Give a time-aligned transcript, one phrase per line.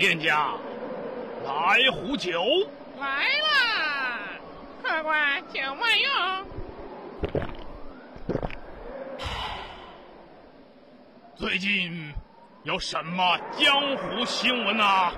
[0.00, 0.54] 店家，
[1.44, 2.42] 来壶酒。
[2.98, 4.30] 来啦，
[4.82, 6.10] 客官请慢用。
[11.36, 12.14] 最近
[12.62, 15.12] 有什么江湖新闻啊？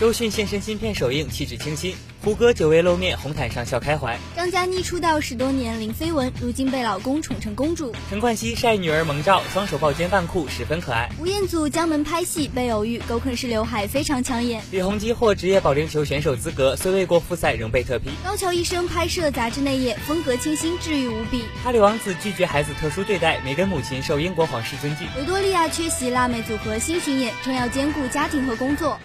[0.00, 1.94] 周迅现身新片首映，气质清新。
[2.24, 4.16] 胡歌久未露面，红毯上笑开怀。
[4.36, 7.92] 张嘉倪出道十多年零绯闻，如今被老公宠成公主。
[8.08, 11.10] 陈冠希晒女儿萌照，双手抱肩扮酷，十分可爱。
[11.18, 14.62] 吴彦祖江门拍戏被偶遇，狗啃式刘海非常抢眼。
[14.70, 18.10] 李弘基获职业保龄球选手资格，虽未过复赛，仍被特批。
[18.24, 21.42] 高桥医生拍摄杂志内页，风格清新，治愈无比。
[21.64, 25.08] 哈里王子拒绝孩子特殊对待，梅根母亲受英国皇室尊敬。
[25.16, 28.96] 维多利亚缺席辣妹组合新巡演，称要兼顾家庭和工作。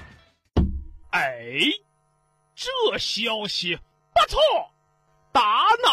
[1.10, 1.24] 哎，
[2.60, 4.42] 这消息不错，
[5.32, 5.92] 打哪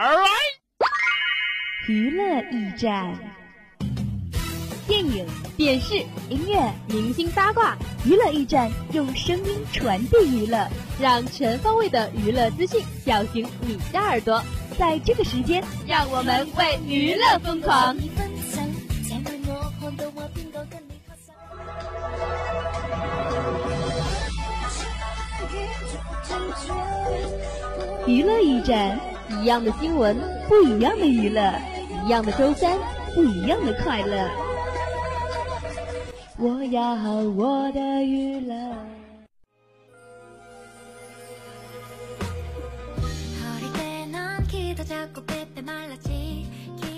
[0.00, 0.26] 儿来？
[1.86, 3.14] 娱乐驿站，
[4.86, 5.26] 电影、
[5.58, 5.96] 电视、
[6.30, 10.66] 音乐、明星八卦，娱乐驿站用声音传递娱乐，
[10.98, 14.42] 让全方位的娱乐资讯叫醒你的耳朵。
[14.78, 17.94] 在这个时间，让我们为娱乐疯狂。
[28.08, 30.16] 娱乐驿站，一样的新闻，
[30.48, 31.52] 不一样的娱乐，
[32.06, 32.72] 一样的周三，
[33.14, 34.26] 不一样的快乐。
[36.38, 36.94] 我要
[37.36, 38.54] 我的娱乐。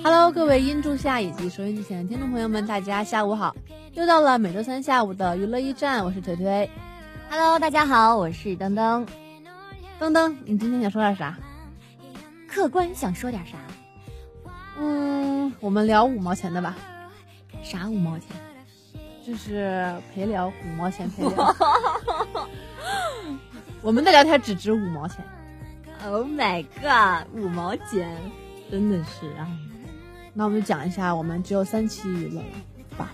[0.05, 3.52] Hello，各位音柱下以及收音机前的听众朋友们，大家下午好！
[3.95, 6.70] 又到了每周三下午的娱乐驿站，我是腿腿。
[7.28, 9.05] Hello，大家好，我是噔噔。
[10.01, 11.37] 噔噔，你今天想说点啥？
[12.48, 13.59] 客官想说点啥？
[14.79, 16.74] 嗯，我们聊五毛钱的吧。
[17.63, 18.29] 啥五毛钱？
[19.27, 21.55] 就是陪聊五毛钱陪聊。
[23.83, 25.23] 我们的聊天只值五毛钱。
[26.07, 28.17] Oh my god，五毛钱，
[28.70, 29.47] 真的是啊。
[30.33, 32.42] 那我们就讲一下，我们只有三期娱乐
[32.97, 33.13] 吧。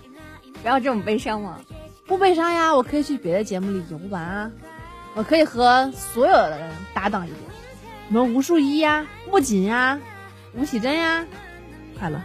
[0.63, 1.59] 不要这么悲伤嘛。
[2.07, 4.53] 不悲伤呀，我可以去别的节目里游玩啊。
[5.17, 7.41] 我可以和所有的人搭档一点，
[8.07, 9.99] 什么吴树一呀、木槿呀、
[10.55, 11.27] 吴启珍呀，
[11.99, 12.21] 快乐。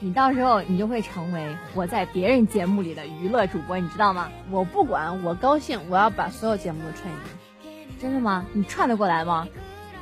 [0.00, 4.28] 你到时候你就会成为我在别人节目里的娱乐主播，你知道吗？
[4.50, 7.78] 我不管，我高兴，我要把所有节目都串一遍。
[8.00, 8.44] 真的吗？
[8.52, 9.46] 你串得过来吗？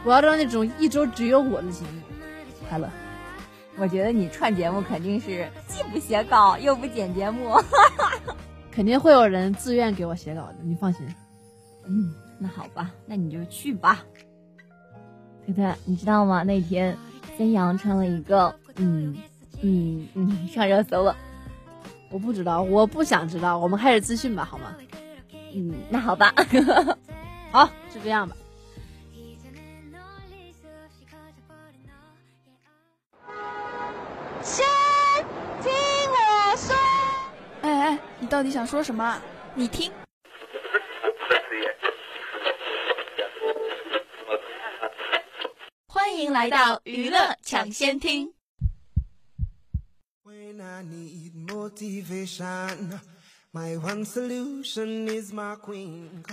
[0.05, 2.01] 我要让那种一周只有我的节目，
[2.69, 2.89] 快乐。
[3.77, 7.55] 我觉得你串节目肯定是既不写稿又不剪节目，
[8.72, 11.06] 肯定会有人自愿给我写稿的，你放心。
[11.87, 14.03] 嗯，那好吧，那你就去吧。
[15.47, 16.43] 对对，你知道吗？
[16.43, 16.97] 那天
[17.37, 19.17] 森阳穿了一个，嗯
[19.62, 21.17] 嗯嗯，上热搜了。
[22.11, 23.59] 我不知道，我不想知道。
[23.59, 24.75] 我们开始资讯吧，好吗？
[25.55, 26.33] 嗯，那好吧。
[27.53, 28.34] 好，就这样吧。
[34.43, 34.65] 先
[35.62, 35.72] 听
[36.11, 36.77] 我说。
[37.62, 39.19] 哎哎，你到底想说什么？
[39.55, 39.91] 你听。
[46.25, 48.33] 迎来到娱乐抢先听。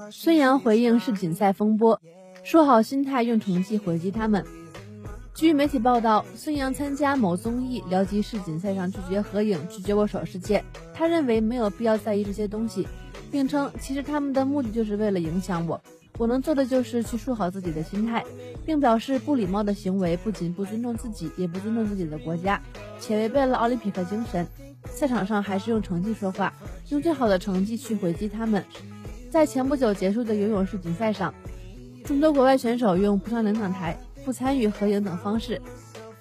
[0.10, 2.00] 孙杨回应世锦赛风波，
[2.42, 4.46] 说好心态用成绩回击他们。
[5.36, 10.64] 据媒体报道，孙杨参加某综艺聊及世锦赛上拒绝合影、拒绝握手事件，
[10.94, 12.88] 他认为没有必要在意这些东西，
[13.30, 15.82] 并称其实他们的目的就是为了影响我。
[16.22, 18.24] 我能做的就是去树好自己的心态，
[18.64, 22.62] 并表示不礼貌的行为不仅不尊重自己，也不尊重自己的国家，
[23.00, 24.46] 且违背了奥林匹克精神。
[24.86, 26.54] 赛场上还是用成绩说话，
[26.90, 28.64] 用最好的成绩去回击他们。
[29.32, 31.34] 在前不久结束的游泳世锦赛上，
[32.06, 35.60] 众多国外选手用不上领奖台、不参与合影等方式，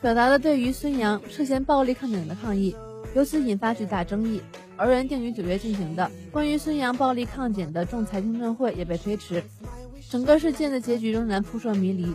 [0.01, 2.75] 表达了对于孙杨涉嫌暴力抗检的抗议，
[3.15, 4.41] 由此引发巨大争议。
[4.79, 9.45] 而原定于九月进行的关于孙杨暴力抗检的仲裁听证会也被推迟。
[10.09, 12.15] 整个事件的结局仍然扑朔迷离。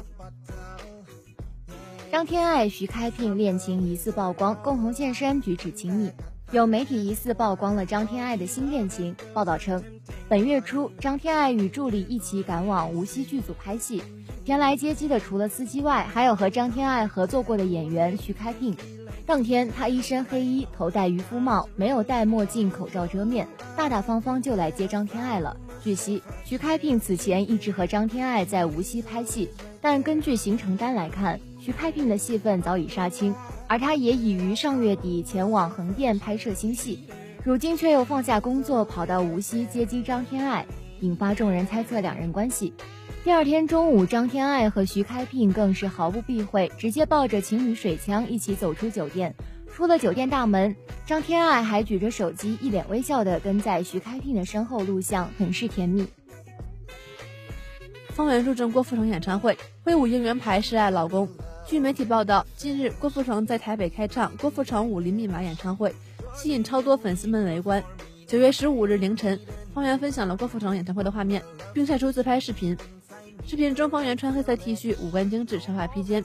[2.12, 6.10] 张天爱、徐开闢恋情疑似曝光，共同现身，举止亲密。
[6.52, 9.16] 有媒体疑似曝光了张天爱的新恋情。
[9.34, 9.84] 报道称，
[10.30, 14.02] 本月初，张天爱与助理一起赶往无锡剧组拍戏，
[14.46, 18.78] 前来接机的除了司机外，还有和张天爱合作过的演员徐开闢。
[19.26, 25.58] 当天，他一身黑衣，头戴渔夫帽，没有戴墨镜，口罩遮面，大大方方就来接张天爱了。
[25.84, 29.50] 据悉，徐开闢此前一直和张天爱在无锡拍戏，
[29.82, 33.34] 但根据行程单来看，徐开闢的戏份早已杀青，
[33.68, 37.00] 而他也已于上月底前往横店拍摄新戏。
[37.44, 40.64] 如今却又放下工作跑到无锡接机张天爱，
[41.00, 42.72] 引发众人猜测两人关系。
[43.26, 49.34] 第二天中午，张天爱和徐开闢更是毫不避讳，直接抱着情侣水枪一起走出酒店。
[49.74, 50.76] 出了酒店大门，
[51.08, 56.06] 张天爱还举着手机，一脸微笑的跟在徐开闢的身后录像，很是甜蜜。
[58.10, 61.28] 方圆入阵郭富城演唱会，挥舞应援牌示爱老公。
[61.66, 65.92] 据媒体报道，近日郭富城在台北开唱《郭富城武林密码》演唱会，
[66.36, 67.84] 吸引超多粉丝们围观。
[68.28, 69.40] 九月十五日凌晨，
[69.74, 71.42] 方圆分享了郭富城演唱会的画面，
[71.74, 72.78] 并晒出自拍视频。
[73.44, 76.24] 视频中，方圆穿黑色 T 恤，五官精致，长发披肩，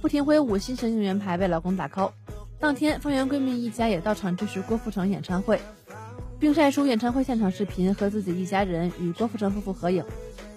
[0.00, 2.12] 不停挥舞新型应援牌为老公打 call。
[2.58, 5.60] 当天，方圆闺蜜一家也到场支持郭富城演唱会，
[6.38, 10.02] 并晒出演唱会现场视频和自己一家人与郭富城夫妇合影。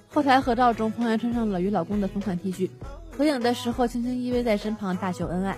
[0.09, 2.69] 后台合照中，方圆穿上了与老公的同款 T 恤，
[3.17, 5.57] 合影的时候轻轻依偎在身旁，大秀恩爱。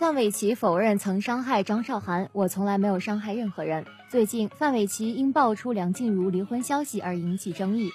[0.00, 3.84] 范玮琪否认曾伤害张韶涵，我从来没有伤害任何人。
[4.08, 7.90] 最近，范玮琪因爆出梁静茹离婚消息而引起争议。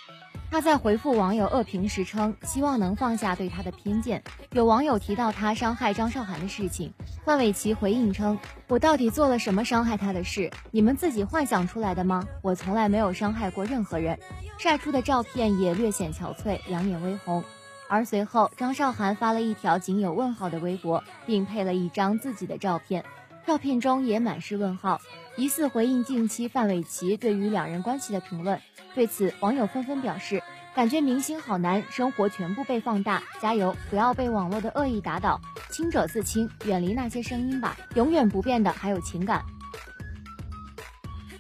[0.52, 4.24] 他在回复网友恶评时称，希望能放下对她的偏见。
[4.52, 6.94] 有网友提到他伤害张韶涵的事情，
[7.26, 8.38] 范玮琪回应称
[8.70, 10.52] ：“我到底做了什么伤害她的事？
[10.70, 12.24] 你们自己幻想出来的吗？
[12.44, 14.20] 我从来没有伤害过任何人。”
[14.60, 17.44] 晒出的照片也略显憔悴，两眼微红。
[17.88, 23.04] 而随后，张韶涵发了一条仅有问号的微博，并配了一张自己的照片，
[23.46, 25.00] 照片中也满是问号。
[25.38, 28.60] 疑似回应近期范玮琪对于两人关系的评论，
[28.94, 30.42] 对此网友纷纷表示，
[30.74, 35.40] 感觉明星好难，生活全部被放大，加油，不要被网络的恶意打倒，
[35.70, 39.44] 清者自清，远离那些声音吧，永远不变的还有情感。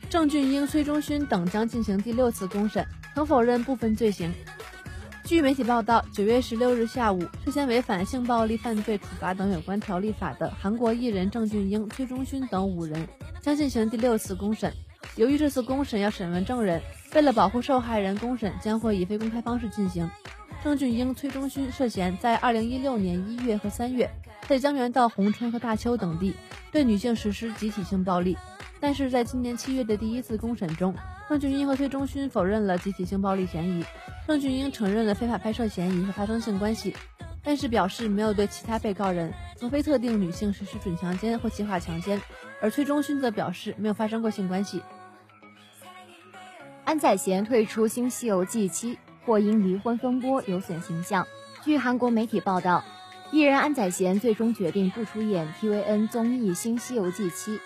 [0.09, 4.33] 郑俊英、崔中勋等将进行第六次公审，曾否认部分罪行。
[5.25, 13.07] 据媒体报道，九月十六日下午，涉嫌违反性暴力犯罪处罚等有关条例法的韩国艺人郑俊英、崔中勋等五人。
[13.41, 14.71] 将进行第六次公审。
[15.15, 16.79] 由于这次公审要审问证人，
[17.15, 20.07] 为了保护受害人，公审将会以非公开方式进行。
[20.63, 24.07] 郑俊英、崔中勋涉嫌在二零一六年一月和三月，
[24.47, 26.35] 在江原道洪川和大邱等地
[26.71, 28.37] 对女性实施集体性暴力。
[28.79, 30.93] 但是在今年七月的第一次公审中，
[31.27, 33.83] 郑俊英和崔中勋否认了集体性暴力嫌疑。
[34.27, 36.95] 郑俊英承认了非法拍摄嫌疑和发生性关系，
[37.41, 42.21] 但是表示没有对其他被告人曾非特定女性实施准强奸或计划强奸。
[42.61, 44.81] 而崔中勋则表示没有发生过性关系。
[46.83, 48.95] 安宰贤退出《新西游记七》，
[49.25, 51.25] 或因离婚风波有损形象。
[51.63, 52.83] 据韩国媒体报道，
[53.31, 57.57] 艺人安宰贤最终决定不出演 TVN 综艺《新西游记七》。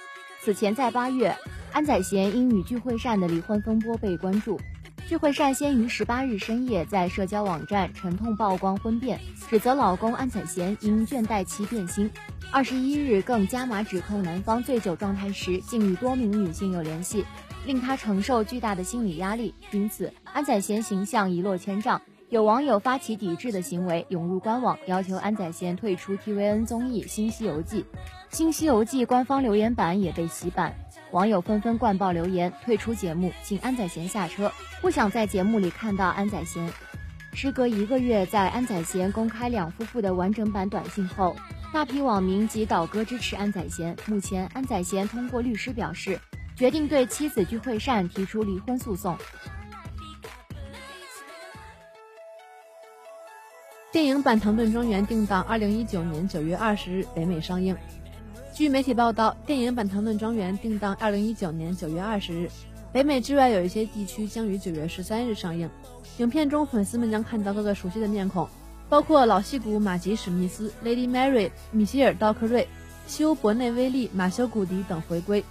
[0.42, 1.36] 此前在八月，
[1.74, 4.60] 安宰贤因与具惠善的离婚风波被关注。
[5.08, 9.20] 具惠善先于十八日深夜在社交网站沉痛曝光婚变，
[9.50, 12.10] 指责老公安宰贤因倦怠期变心。
[12.52, 17.26] 二十一日更加码指控男方醉酒状态时竟与多名女性有联系，
[17.66, 22.02] 令他承受巨大的心理压力，因此安宰贤形象一落千丈。
[22.30, 27.81] 有网友发起抵制的行为，涌入官网，要求安宰贤退出 TVN 综艺《新西游记》。
[28.30, 30.76] 《新西游记》官方留言板也被洗版，
[31.10, 36.71] 网友纷纷灌爆留言，退出节目，请安宰贤下车，不想在节目里看到安宰贤。
[37.33, 41.36] 时隔一个月，在安宰贤公开两夫妇的完整版短信后。
[41.74, 43.95] 大批网民及导哥支持安宰贤。
[44.06, 46.19] 目前，安宰贤通过律师表示，
[46.56, 49.18] 决定对妻子具惠善提出离婚诉讼。
[53.92, 57.76] 电影版《唐顿庄园》定档二零一九年九月二十日北美上映。
[58.54, 62.52] 据媒体报道，电影版《唐顿庄园》定档二零一九年九月二十日，
[62.94, 65.68] 北美之外有一些地区将于九月十三日上映。
[66.19, 68.48] 影片中，粉丝们将看到各个熟悉的面孔。
[68.90, 72.68] 包括老戏骨马吉·史密斯、Lady Mary、米歇尔·道克瑞、
[73.08, 75.44] 西欧·博内威利、马修·古迪等回归。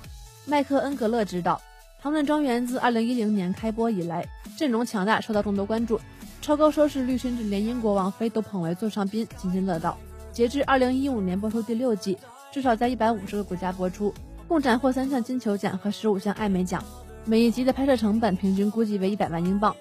[0.45, 1.57] 麦克恩格勒执导。
[2.00, 4.25] 《唐顿庄园》自2010年开播以来，
[4.57, 6.00] 阵容强大，受到众多关注。
[6.40, 9.99] 超高收视率甚至连英国王妃都捧为座上宾，津津乐道。
[10.33, 12.16] 截至2015年播出第六季，
[12.52, 14.14] 至少在150个国家播出，
[14.47, 16.83] 共斩获三项金球奖和15项艾美奖。
[17.25, 19.76] 每一集的拍摄成本平均估计为100万英镑。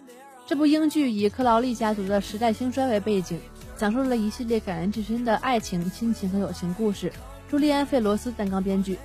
[0.45, 3.39] 这部英剧以克劳利家族的时代兴衰为背景，
[3.77, 7.11] 讲述了一系列感人至深的爱情、亲情和友情故事。
[7.49, 8.97] 朱利安·费罗斯担纲编剧。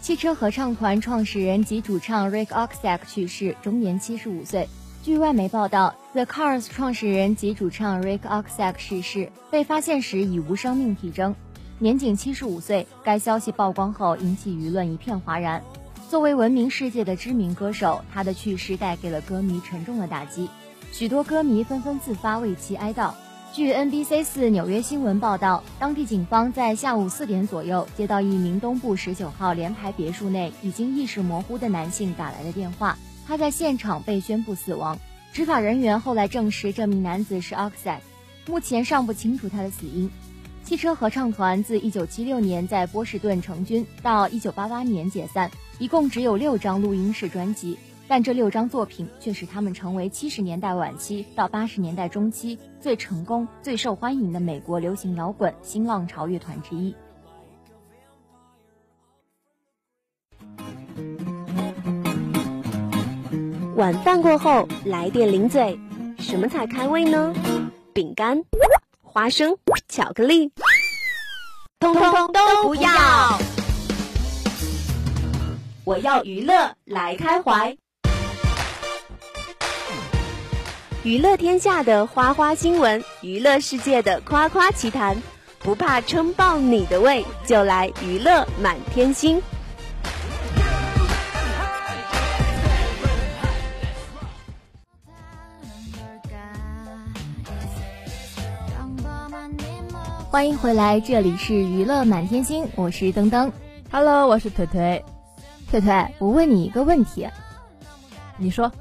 [0.00, 4.68] 汽车合唱团创始人及主唱 Rick Ocasek 去世，终年七十五岁。
[5.04, 11.34] 据外媒报道，The Cars 创始人及主唱 Rick o x a k 逝世，被发现时已无生命体征，
[11.78, 12.86] 年仅七十五岁。
[13.02, 15.62] 该消息曝光后，引起舆论一片哗然。
[16.08, 20.48] 作为闻名世界的知名歌手，他的去世带给了歌迷沉重的打击，
[20.90, 23.12] 许多歌迷纷纷自发为其哀悼。
[23.52, 34.98] 据 NBC 四纽约新闻报道，当地警方在下午四点左右接到一名东部十九号联排别墅内已经意识模糊的男性打来的电话，他在现场被宣布死亡。
[35.32, 37.98] 执法人员后来证实，这名男子是 Oxide，
[38.46, 40.10] 目前尚不清楚他的死因。
[40.62, 47.76] 汽车合唱团自1976年在波士顿成军，到1988年解散，一共只有六张录音室专辑。
[48.06, 56.94] 但这六张作品却使他们成为七十年代晚期到八十年代中期最成功、最受欢迎的美国流行摇滚新浪潮乐团之一。
[63.76, 65.76] 晚饭过后来点零嘴，
[66.16, 67.34] 什么才开胃呢？
[67.92, 68.40] 饼干、
[69.02, 69.56] 花生、
[69.88, 70.52] 巧克力，
[71.80, 72.90] 通通都不要！
[75.84, 77.76] 我要娱乐来开怀。
[81.02, 85.20] 娱乐天下的花花新闻，娱乐世界的夸夸奇谈，
[85.58, 89.42] 不怕撑爆你的胃，就来娱乐满天星。
[100.34, 103.52] 欢迎回来，这里是娱乐满天星，我是噔噔
[103.88, 105.04] ，Hello，我是腿腿，
[105.70, 107.28] 腿腿，我问你一个问题，
[108.36, 108.72] 你说。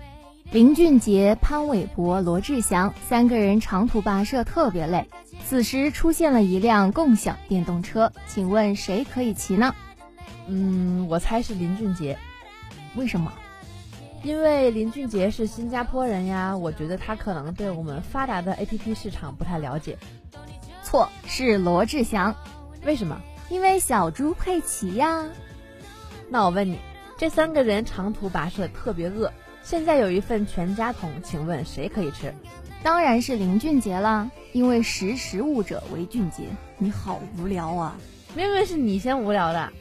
[0.52, 5.08] 林俊杰、潘玮柏、罗志祥三个人长途跋涉特别累，
[5.46, 9.76] 此时出现了一辆共享电动车，请问谁可以骑呢？
[10.48, 12.18] 嗯，我猜是林俊杰。
[12.96, 13.32] 为什么？
[14.24, 19.96] 因为林俊杰是新加坡人呀，我觉得他可能对我们发达的 APP 市场不太了解。
[20.94, 22.36] 错，是罗志祥。
[22.86, 23.20] 为什么？
[23.50, 25.26] 因为小猪佩奇呀。
[26.30, 26.78] 那我问你，
[27.18, 29.34] 这三个人长途跋涉特别饿。
[29.64, 32.32] 现在有一份全家桶，请问谁可以吃？
[32.84, 36.44] 当然是林俊杰了，因为识时务者为俊杰。
[36.78, 37.96] 你好无聊啊！
[38.36, 39.74] 明明是你先无聊的。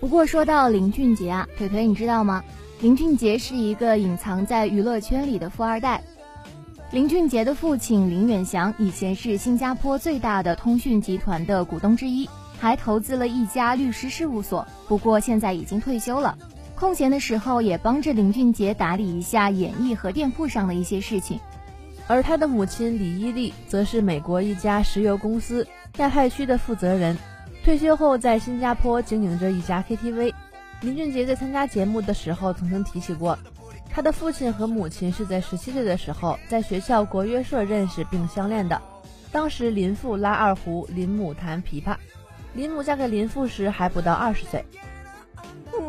[0.00, 2.42] 不过说到林俊杰啊，腿腿你知道吗？
[2.80, 6.02] 林俊杰是一个隐藏在娱乐圈里的富二代。
[6.92, 16.38] 林俊杰的父亲林远祥以前是新加坡最大的通讯集团的股东之一，还投资了一家律师事务所，不过现在已经退休了。
[16.76, 21.40] 空闲的时候也帮着林俊杰打理一下演艺和店铺上的一些事情，
[22.06, 25.66] 而他的母亲李伊利则是美国一家石油公司
[25.96, 27.18] 亚太区的负责人，
[27.64, 30.32] 退休后在新加坡经营着一家 KTV。
[30.82, 33.36] 林俊杰在参加节目的时候曾经提起过，
[33.96, 38.78] 他的父亲和母亲是在十七岁的时候在学校国乐社认识并相恋的，
[39.32, 41.96] 当时林父拉二胡，林母弹琵琶，
[42.52, 44.62] 林母嫁给林父时还不到二十岁。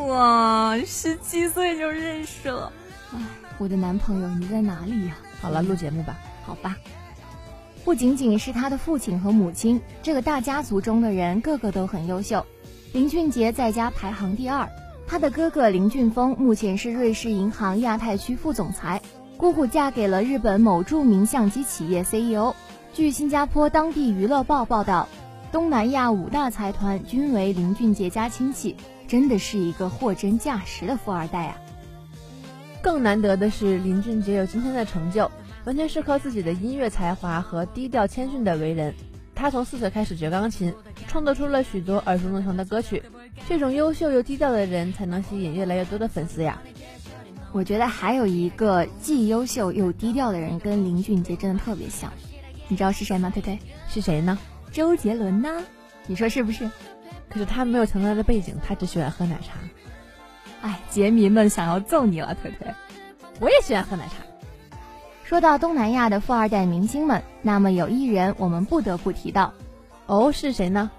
[0.08, 2.72] 哇，十七岁就认识了，
[3.14, 3.20] 哎，
[3.58, 5.18] 我的男朋友你在哪里呀？
[5.42, 6.18] 好了，录节目吧。
[6.46, 6.78] 好吧。
[7.84, 12.46] 不仅仅是他的父亲和母亲，这个大家族中的人个个都很优秀。
[12.94, 14.66] 林俊杰在家排行第二，
[15.10, 19.02] 他的哥哥林俊峰目前是瑞士银行亚太区副总裁，
[19.38, 22.54] 姑姑嫁给了日本某著名相机企业 CEO。
[22.94, 25.08] 据新加坡当地娱乐报报道，
[25.50, 28.76] 东南亚五大财团均为林俊杰家亲戚。
[29.08, 31.58] 真的是一个货真价实的富二代啊！
[32.82, 35.32] 更难得的是，林俊杰有今天的成就，
[35.64, 38.94] 完全是靠自己的音乐才华和低调谦逊的为人。
[39.34, 40.74] 他从四岁开始学钢琴，
[41.08, 43.02] 创作出了许多耳熟能详的歌曲。
[43.48, 46.62] 这种优秀又低调的人，才能吸引越来越多的粉丝呀！
[47.53, 52.12] 我觉得还有一个既优秀又低调的人，跟林俊杰真的特别像。
[52.67, 53.29] 你知道是谁吗？
[53.34, 54.38] 推推是谁呢？
[54.72, 55.63] 周杰伦呢？
[56.06, 56.70] 你说是不是？
[57.29, 59.53] 可是他没有强大的背景，他只喜欢喝奶茶。
[60.62, 62.67] 哎，杰迷们想要揍你了，推推。
[63.39, 64.15] 我也喜欢喝奶茶。
[65.24, 69.53] 说到东南亚的富二代明星们，那么有一人我们不得不提到。
[70.06, 70.91] 哦，是谁呢？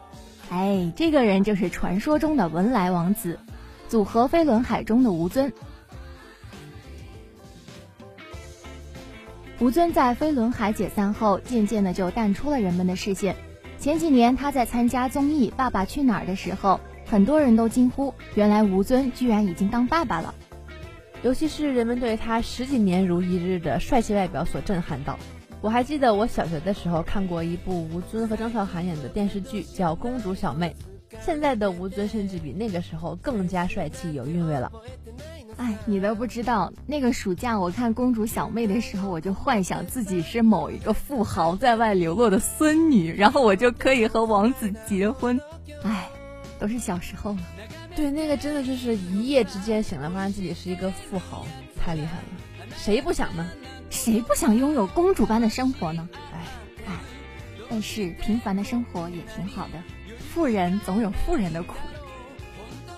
[0.50, 3.38] 哎，这个人就是传说中的文莱王子，
[3.88, 5.52] 组合飞轮海中的吴尊。
[9.60, 13.36] 吴尊在飞轮海解散后，渐渐的就淡出了人们的视线。
[13.78, 20.34] 前几年他在参加综艺《爸爸去哪儿》的时候，很多人都惊呼：原来吴尊居然已经当爸爸了。
[21.22, 25.18] 尤其是人们对他十几年如一日的帅气外表所震撼到。
[25.60, 30.74] 我还记得我小学的时候看过一部吴尊和张韶涵演的电视剧，叫《公主小妹》。
[31.20, 34.70] 现在的吴尊甚至比那个时候更加帅气有韵味了。
[35.56, 45.40] 哎，你都不知道，那个暑假我看《公主小妹》的时候，我就幻想自己是某一个富豪在外流落的孙女，然后我就可以和王子结婚。
[45.82, 46.08] 哎，
[46.60, 47.38] 都是小时候了。
[47.96, 51.44] 对，那个真的就是一夜之间醒来，发现自己是一个富豪，
[51.76, 52.24] 太厉害了。
[52.76, 53.44] 谁不想呢？
[53.90, 56.08] 谁不想拥有公主般的生活呢？
[56.32, 56.38] 哎
[56.86, 56.92] 哎，
[57.68, 59.82] 但是平凡的生活也挺好的。
[60.32, 61.74] 富人总有富人的苦。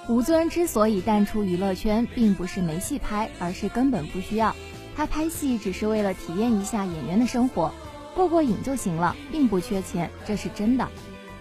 [0.08, 4.54] 吴尊之所以淡出娱乐圈，并不是没戏拍，而是根本不需要。
[4.96, 7.72] 他拍戏只是为了体验一下演员的生活，
[8.14, 10.88] 过过瘾就行了，并不缺钱，这是真的。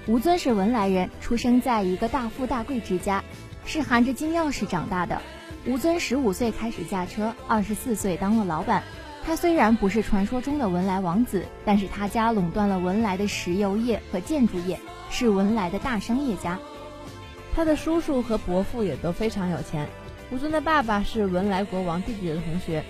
[0.05, 3.23] 吴尊是文莱人，出生在一个大富大贵之家，
[3.65, 5.21] 是含着金钥匙长大的。
[5.65, 8.83] 吴尊十五岁开始驾车，二十四岁当了老板。
[9.29, 14.79] 他虽然不是传说中的文莱王子，但是他家垄断了文莱的石油业和建筑业，
[15.11, 16.57] 是文莱的大商业家。
[17.53, 19.87] 他的叔叔和伯父也都非常有钱。
[20.31, 22.83] 吴尊的爸爸是文莱国王弟弟的同学，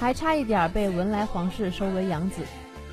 [0.00, 2.40] 还差一点被文莱皇室收为养子。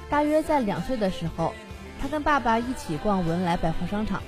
[0.09, 1.53] 大约在两岁的时候，
[2.01, 4.21] 他跟爸爸一起逛文莱百货商场，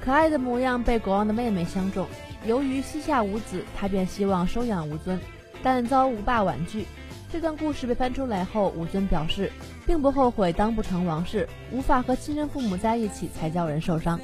[0.00, 2.06] 可爱的模样被国王的妹妹相中。
[2.46, 5.20] 由于膝下无子，他便希望收养吴尊，
[5.62, 6.86] 但遭吴爸婉拒。
[7.30, 9.52] 这段故事被翻出来后，武尊表示
[9.86, 14.18] 并不后悔当不成王室，无法和亲生父母在一起才叫人受伤。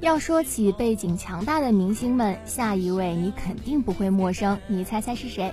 [0.00, 5.52] 要说起背景强大的明星们，下一位你肯定不会陌生，你猜猜是谁？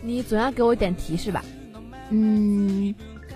[0.00, 1.44] 你总要给我一点提示吧？
[2.08, 2.94] 嗯，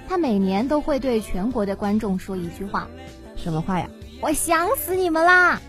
[0.08, 2.88] 他每年都会对全国的观众说一句话，
[3.36, 3.90] 什么话呀？
[4.22, 5.60] 我想死你们啦！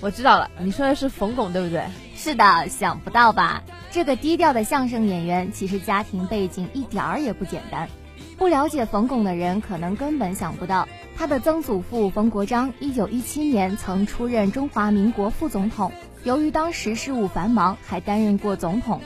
[0.00, 1.82] 我知道了，你说的是冯巩对不对？
[2.14, 3.62] 是的，想不到吧？
[3.90, 7.88] 这个低调的相声演员，其实家庭背景一点儿也不简单。
[8.36, 15.90] 不了解冯巩的人，可能根本想不到，他的曾祖父冯国璋，一九一七年曾出任中华民国副总统。
[16.22, 19.00] 由于当时事务繁忙，还担任过总统。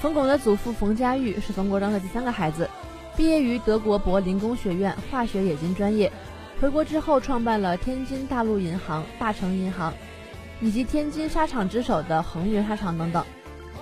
[0.00, 2.70] 冯巩的祖父冯家玉是冯国璋的第三个孩子，
[3.16, 6.10] 毕业于德国柏林工学院化学冶金专业。
[6.60, 9.92] 回国之后，创办了天津大陆银行、大成银行，
[10.60, 13.24] 以及天津沙场之首的恒源沙场等等。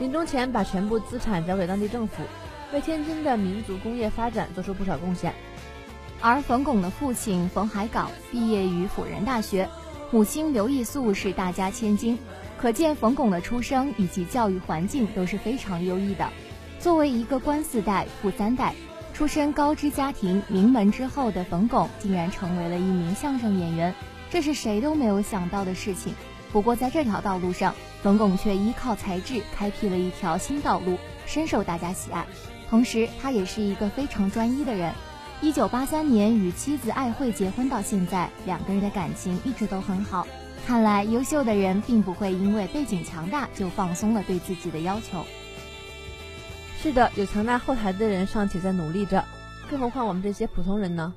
[0.01, 2.23] 临终前，把全部资产交给当地政府，
[2.73, 5.35] 为天津的民族工业发展做出不少贡献。
[6.23, 9.69] 而冯巩的父亲冯海港毕业于辅仁大学，
[10.11, 12.19] 母亲刘艺素是大家千金，
[12.59, 16.27] 可见冯巩的出生以及教育环境都是非常优异的。
[16.79, 18.75] 作为一个官四代、富三代。
[19.13, 23.95] 出身高知家庭名门之后的冯巩，竟然成为了一名相声演员，
[24.31, 26.15] 这是谁都没有想到的事情。
[26.53, 32.27] 不过在这条道路上，冯巩却依靠才智开辟了一条新道路，深受大家喜爱。
[32.69, 34.93] 同时，他也是一个非常专一的人。
[35.41, 40.27] 一九八三年与妻子艾慧结婚到现在，两个人的感情一直都很好。
[40.67, 45.25] 看来，优秀的人并不会因为背景强大就放松了对自己的要求。
[46.83, 49.25] 是的，有强大后台的人尚且在努力着，
[49.71, 51.15] 更何况我们这些普通人呢？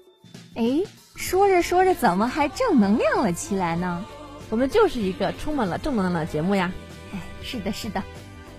[0.55, 0.81] 哎，
[1.15, 4.05] 说着说着，怎么还正能量了起来呢？
[4.53, 6.71] 我们就是一个充满了正能量的节目呀！
[7.11, 8.03] 哎，是的，是的。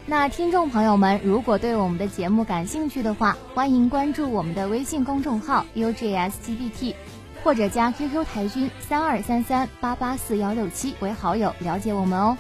[0.07, 6.97] 那听众朋友们，如果对我们的节目感兴趣的话，欢迎关注我们的微信公众号 UJSGBT，
[7.45, 12.37] 或者加 QQ 台军三二三三八八四幺六七为好友，了解我们哦。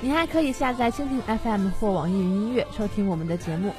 [0.00, 3.74] 你还可以下载蜻蜓 FM 或网易云音乐收听我们的节目。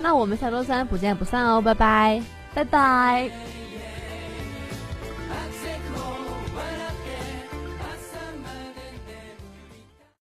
[0.00, 2.20] 那我们下周三不见不散哦，拜拜，
[2.54, 3.30] 拜拜。